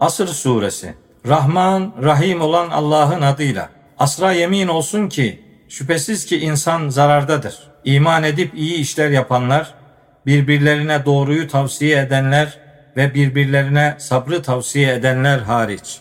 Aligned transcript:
Asr 0.00 0.26
suresi 0.26 0.94
Rahman, 1.26 1.92
Rahim 2.02 2.40
olan 2.40 2.70
Allah'ın 2.70 3.22
adıyla. 3.22 3.68
Asra 3.98 4.32
yemin 4.32 4.68
olsun 4.68 5.08
ki 5.08 5.40
şüphesiz 5.68 6.26
ki 6.26 6.40
insan 6.40 6.88
zarardadır. 6.88 7.58
İman 7.84 8.24
edip 8.24 8.54
iyi 8.54 8.74
işler 8.74 9.10
yapanlar, 9.10 9.74
birbirlerine 10.26 11.04
doğruyu 11.04 11.48
tavsiye 11.48 11.98
edenler 11.98 12.58
ve 12.96 13.14
birbirlerine 13.14 13.96
sabrı 13.98 14.42
tavsiye 14.42 14.94
edenler 14.94 15.38
hariç. 15.38 15.98